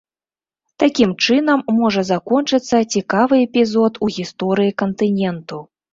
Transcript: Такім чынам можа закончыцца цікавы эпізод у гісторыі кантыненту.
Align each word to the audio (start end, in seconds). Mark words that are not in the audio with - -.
Такім 0.83 1.11
чынам 1.25 1.59
можа 1.81 2.01
закончыцца 2.11 2.77
цікавы 2.97 3.35
эпізод 3.47 4.03
у 4.07 4.13
гісторыі 4.17 4.77
кантыненту. 4.85 5.63